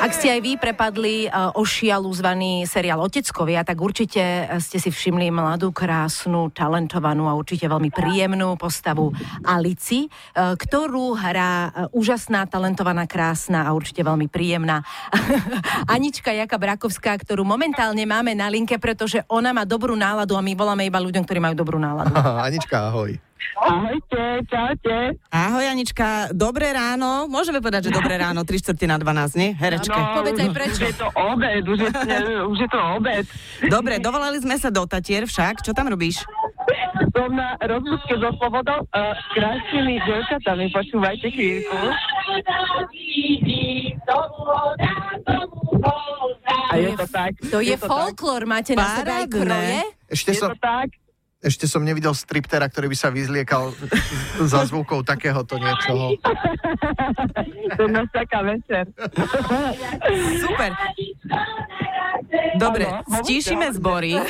[0.00, 5.28] Ak ste aj vy prepadli uh, ošialu zvaný seriál Oteckovia, tak určite ste si všimli
[5.28, 9.12] mladú, krásnu, talentovanú a určite veľmi príjemnú postavu
[9.44, 14.80] Alici, uh, ktorú hrá uh, úžasná, talentovaná, krásna a určite veľmi príjemná
[15.94, 20.56] Anička Jaka Brakovská, ktorú momentálne máme na linke, pretože ona má dobrú náladu a my
[20.56, 22.16] voláme iba ľuďom, ktorí majú dobrú náladu.
[22.48, 23.29] Anička, ahoj.
[23.60, 24.96] Ahojte, čaute.
[25.28, 27.28] Ahoj Anička, dobré ráno.
[27.28, 29.50] Môžeme povedať, že dobré ráno, 3 čtvrty na 12, nie?
[29.52, 29.92] Herečke.
[29.92, 30.80] No, Povedz aj prečo.
[30.80, 31.90] Už je to obed, už je,
[32.46, 33.24] už je to obed.
[33.68, 35.60] Dobre, dovolali sme sa do Tatier však.
[35.60, 36.24] Čo tam robíš?
[37.10, 41.78] Som na rozlúčke so slobodou uh, s krásnymi dievčatami, počúvajte chvíľku.
[46.70, 47.32] A je to tak.
[47.50, 47.90] To je to tak.
[47.90, 49.78] folklór, máte na sebe aj kroje?
[50.10, 50.99] Ešte Je som, to tak.
[51.40, 53.72] Ešte som nevidel striptera, ktorý by sa vyzliekal
[54.44, 56.20] za zvukov takéhoto niečoho.
[57.80, 58.84] To nás čaká večer.
[60.44, 60.70] Super.
[62.60, 64.20] Dobre, Áno, stíšime zbory.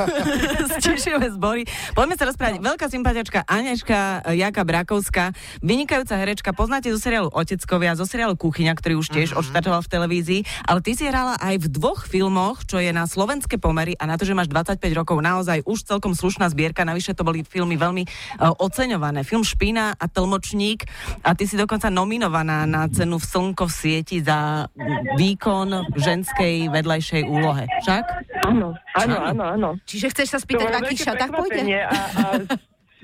[0.76, 1.64] stíšime zbory.
[1.96, 2.60] Poďme sa rozprávať.
[2.60, 5.32] Veľká sympatiačka Aneška Jaka Brakovská,
[5.64, 10.40] vynikajúca herečka, poznáte zo seriálu Oteckovia, zo seriálu Kuchyňa, ktorý už tiež odštartoval v televízii,
[10.68, 14.20] ale ty si hrala aj v dvoch filmoch, čo je na slovenské pomery a na
[14.20, 16.84] to, že máš 25 rokov, naozaj už celkom slušná zbierka.
[16.84, 19.24] Navyše to boli filmy veľmi uh, oceňované.
[19.24, 20.84] Film Špína a Tlmočník
[21.24, 24.68] a ty si dokonca nominovaná na cenu v Slnko v sieti za
[25.16, 27.69] výkon ženskej vedľajšej úlohe.
[27.82, 28.04] Však?
[28.44, 29.68] Áno, áno, áno, áno.
[29.86, 31.62] Čiže chceš sa spýtať, v akých šatách pôjde?
[31.86, 32.24] A, a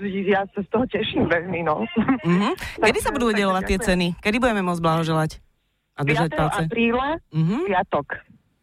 [0.05, 1.89] ja sa z toho teším veľmi, no.
[2.27, 2.83] Mhm.
[2.84, 4.06] Kedy sa budú udelovať tie ceny?
[4.20, 5.41] Kedy budeme môcť blahoželať?
[5.97, 6.37] A držať 5.
[6.37, 6.61] palce?
[6.69, 7.56] apríla, Mhm.
[7.64, 8.06] piatok.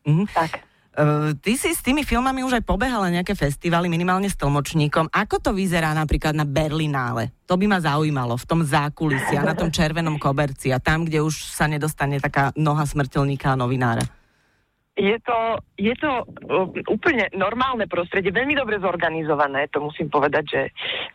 [0.06, 0.26] Mhm.
[0.30, 0.52] Tak.
[0.94, 5.10] Uh, ty si s tými filmami už aj pobehala nejaké festivaly, minimálne s tlmočníkom.
[5.10, 7.34] Ako to vyzerá napríklad na Berlinále?
[7.50, 11.26] To by ma zaujímalo, v tom zákulisí a na tom červenom koberci a tam, kde
[11.26, 14.06] už sa nedostane taká noha smrteľníka a novinára.
[14.94, 16.22] Je to, je to
[16.86, 20.62] úplne normálne prostredie, veľmi dobre zorganizované, to musím povedať, že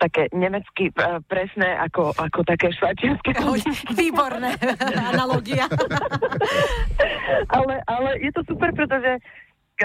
[0.02, 3.38] také nemecky uh, presné ako, ako také švajčiarske.
[4.02, 4.58] Výborné
[5.14, 5.70] analogia.
[7.56, 9.22] ale, ale je to super, pretože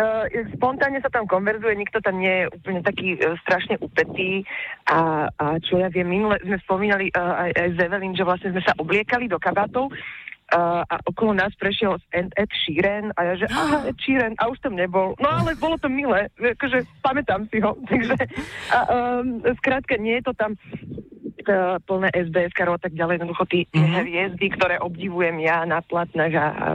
[0.01, 0.25] uh,
[0.57, 4.41] spontánne sa tam konverzuje, nikto tam nie je úplne taký uh, strašne upetý
[4.89, 8.65] a, a čo ja viem, minule sme spomínali aj, aj z Evelyn, že vlastne sme
[8.65, 9.93] sa obliekali do kabátov
[10.85, 14.77] a okolo nás prešiel Ed, Sheeran a ja že aha, Ed Sheeran a už tam
[14.77, 15.17] nebol.
[15.17, 17.73] No ale bolo to milé, akože pamätám si ho.
[17.89, 18.15] Takže
[18.69, 18.79] a,
[19.19, 23.79] um, skrátka nie je to tam uh, plné SBS-karov a tak ďalej, jednoducho tí Mhm.
[23.79, 24.03] mm-hmm.
[24.05, 26.67] hviezdy, ktoré obdivujem ja na platnách a, a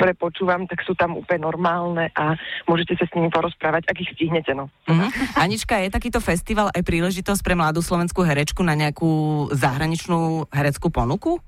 [0.00, 4.10] ktoré počúvam, tak sú tam úplne normálne a môžete sa s nimi porozprávať, ak ich
[4.16, 4.72] stihnete, no.
[4.88, 5.10] Uh-huh.
[5.36, 11.42] Anička, je takýto festival aj príležitosť pre mladú slovenskú herečku na nejakú zahraničnú hereckú ponuku?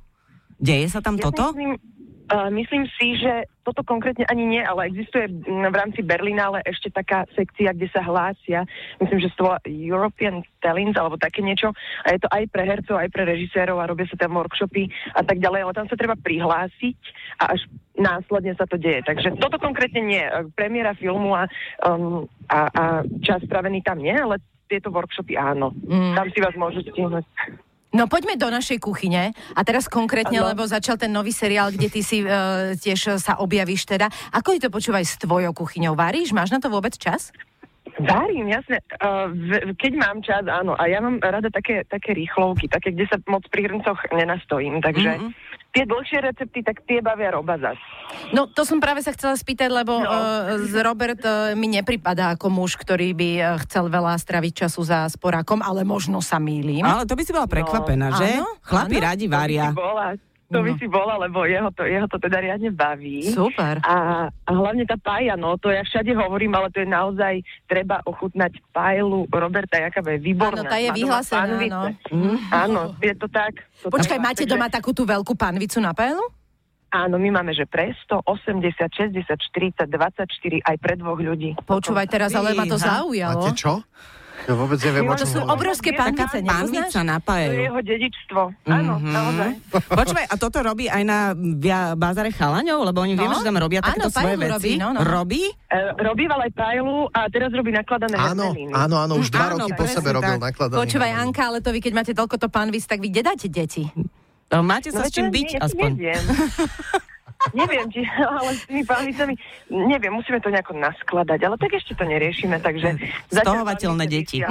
[0.59, 1.55] Deje sa tam Ja toto?
[1.55, 1.79] Myslím,
[2.29, 7.25] uh, myslím si, že toto konkrétne ani nie, ale existuje v rámci Berlinále ešte taká
[7.37, 8.65] sekcia, kde sa hlásia,
[8.99, 11.73] myslím, že to volá European Talents alebo také niečo
[12.05, 15.23] a je to aj pre hercov, aj pre režisérov a robia sa tam workshopy a
[15.23, 16.99] tak ďalej, ale tam sa treba prihlásiť
[17.45, 17.61] a až
[17.99, 19.05] následne sa to deje.
[19.05, 20.25] Takže toto konkrétne nie.
[20.57, 21.45] Premiéra filmu a,
[21.85, 22.85] um, a, a
[23.21, 25.73] čas spravený tam nie, ale tieto workshopy áno.
[25.89, 26.15] Mm.
[26.15, 27.25] Tam si vás môžu stihnúť.
[27.89, 30.53] No poďme do našej kuchyne a teraz konkrétne, Áno.
[30.53, 34.13] lebo začal ten nový seriál, kde ty si uh, tiež sa objavíš teda.
[34.37, 35.97] Ako je to počúvaj s tvojou kuchyňou?
[35.97, 36.37] Varíš?
[36.37, 37.33] Máš na to vôbec čas?
[38.01, 38.79] Varím, jasne.
[38.95, 39.27] Uh,
[39.75, 40.73] keď mám čas, áno.
[40.73, 44.79] A ja mám rada také, také rýchlovky, také, kde sa moc pri hrncoch nenastojím.
[44.79, 45.29] Takže Mhm.
[45.69, 47.77] tie dlhšie recepty, tak tie bavia roba zas.
[48.31, 50.07] No to som práve sa chcela spýtať, lebo No.
[50.07, 50.17] uh,
[50.61, 55.05] z Robert uh, mi nepripadá ako muž, ktorý by uh, chcel veľa straviť času za
[55.09, 56.81] sporákom, ale možno sa mýlim.
[56.81, 58.29] Ale to by si bola prekvapená, No, že?
[58.37, 59.05] áno, Chlapi áno.
[59.05, 59.67] radi To by varia.
[59.71, 60.07] bola,
[60.49, 60.79] to by No.
[60.81, 63.29] si bola, lebo jeho to, jeho to teda riadne baví.
[63.29, 63.79] Super.
[63.81, 63.97] A,
[64.29, 68.57] a hlavne tá pája, no to ja všade hovorím, ale to je naozaj, treba ochutnať
[68.69, 70.65] pájlu Roberta Jakaba, je výborná.
[70.65, 71.93] Áno, tá je vyhlásená, áno.
[72.49, 73.61] Áno, je to tak.
[73.81, 74.25] To Počkaj, tak.
[74.25, 76.25] máte Takže- doma takú tú veľkú panvicu na pájlu?
[76.89, 80.25] Áno, my máme, že pre 100, 80, 60, 40, 24,
[80.65, 81.53] aj pre dvoch ľudí.
[81.61, 83.45] Počúvaj teraz, ale ma to zaujalo.
[83.45, 83.85] Máte čo?
[84.49, 86.49] Ja vôbec neviem, To sú obrovské panvice, nepoznáš?
[86.49, 88.41] pánvica na To je jeho dedičstvo.
[88.65, 89.13] Áno, Mhm.
[89.13, 89.51] naozaj.
[89.87, 92.81] Počúvaj, a toto robí aj na via, bázare chalaňov?
[92.83, 93.21] Lebo oni No.
[93.21, 94.53] vieme, že tam robia Áno, takéto svoje paelu veci.
[94.55, 95.01] robí, no, no.
[95.05, 95.43] Robí?
[95.45, 99.73] E, robíval aj pájlu a teraz robí nakladané Áno, áno, áno, už dva Áno, roky
[99.75, 100.49] po sebe robil tak.
[100.49, 100.81] nakladaný.
[100.81, 101.13] Počúvaj.
[101.13, 103.85] Anka, ale to vy, keď máte toľkoto panvic, tak vy kde dáte deti?
[104.49, 105.91] No, Máte sa No, s čím to byť aspoň.
[105.93, 106.25] Neviem.
[107.55, 109.35] neviem, či, ale s tými pánvicami,
[109.71, 112.99] neviem, musíme to nejako naskladať, ale tak ešte to neriešime, takže...
[113.31, 114.43] Stohovateľné deti.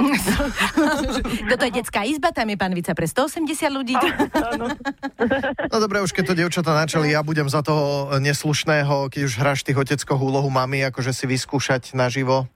[1.50, 3.94] Toto je detská izba, tam je pán Vica pre 180 ľudí.
[5.68, 9.66] No dobre, už keď to dievčatá načali, ja budem za toho neslušného, keď už hráš
[9.66, 12.46] tých oteckov úlohu mami, akože si vyskúšať naživo.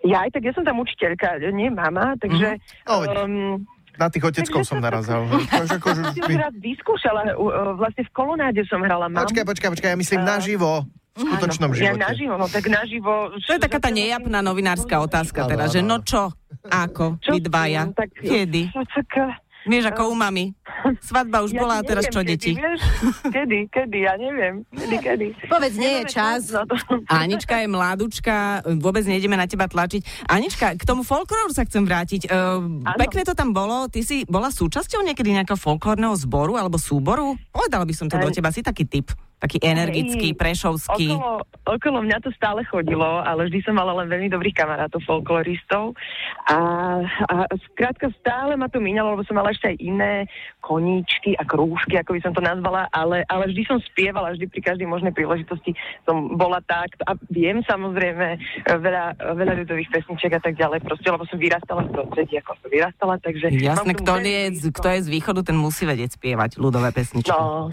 [0.00, 2.56] Ja aj tak, ja som tam učiteľka, nie mama, takže...
[2.88, 3.66] No, Um,
[4.00, 5.28] Na tých oteckov som narazal.
[5.52, 5.76] Takže
[6.16, 6.32] si my...
[6.32, 9.28] už raz vyskúšala, uh, vlastne v kolonáde som hrala mamu.
[9.28, 10.88] Počkaj, počkaj, počkaj, ja myslím naživo.
[11.10, 12.00] V skutočnom Ja živote.
[12.00, 13.34] naživo, no tak naživo...
[13.44, 15.98] To je taká tá nejapná novinárska otázka Áno, áno, že áno.
[16.00, 16.32] no čo,
[16.70, 18.72] ako, Čo vy dvaja, tak, kedy?
[18.72, 19.18] Tak,
[19.68, 20.56] Vieš, ako u mami.
[21.04, 22.52] Svadba už ja bola a teraz čo, kedy, deti?
[22.56, 22.80] Vieš?
[23.28, 24.64] Kedy, kedy, ja neviem.
[24.72, 25.26] Kedy, kedy.
[25.52, 26.48] Povedz, nie je čas.
[27.12, 30.28] Anička je mládučka, vôbec nejdeme na teba tlačiť.
[30.32, 32.32] Anička, k tomu folklóru sa chcem vrátiť.
[32.32, 33.86] Uh, pekne to tam bolo.
[33.92, 37.36] Ty si bola súčasťou niekedy nejakého folklórneho zboru alebo súboru?
[37.52, 38.34] Povedala by som to do Aj.
[38.34, 39.12] teba, si taký typ.
[39.40, 41.16] Taký energický, prešovský.
[41.16, 45.96] Okolo, okolo mňa to stále chodilo, ale vždy som mala len veľmi dobrých kamarátov, folkloristov.
[46.44, 46.58] A,
[47.24, 47.34] a
[47.72, 50.28] skrátka stále ma to míňalo, lebo som mala ešte aj iné
[50.60, 54.60] koníčky a krúžky, ako by som to nazvala, ale, ale vždy som spievala, vždy pri
[54.60, 55.72] každej možnej príležitosti
[56.04, 58.36] som bola tak a viem samozrejme
[58.68, 62.68] veľa, veľa ľudových pesničiek a tak ďalej, proste, lebo som vyrastala v prostredí, ako som
[62.68, 63.46] vyrastala, takže...
[63.56, 64.76] Jasné, kto blízko.
[64.76, 67.32] kto je z východu, ten musí vedieť spievať ľudové pesničky.
[67.32, 67.72] No,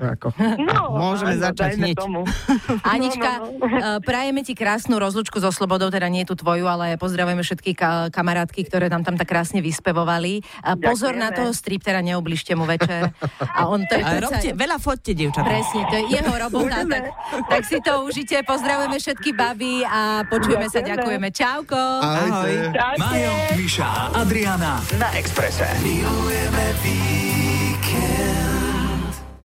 [0.64, 1.96] no, Môžeme áno, začať dajme hneď.
[1.98, 2.22] Tomu.
[2.94, 3.78] Anička, No, no, no.
[3.78, 8.08] eh, prajeme ti krásnu rozlučku so Slobodou, teda nie tú tvoju, ale pozdravujeme všetky ka-
[8.10, 10.46] kamarátky, ktoré nám tam tak krásne vyspevovali.
[10.62, 11.24] A pozor Ďakujeme.
[11.24, 13.10] na toho striptera, neubližte mu večer.
[13.42, 15.44] A on to je A predsa- robte, veľa fotte, dievčatá.
[15.44, 17.04] Presne, to je jeho robota, tak,
[17.48, 18.38] tak si to užite.
[18.44, 20.94] Pozdravujeme všetky baby a počujeme sa, Ďakujeme.
[20.94, 21.28] ďakujeme.
[21.32, 21.80] Čauko.
[21.98, 22.70] Ahojte.
[22.70, 23.00] Čaute.
[23.00, 25.66] Majo, Miša a Adriana na Exprese.
[25.82, 27.17] Milujeme.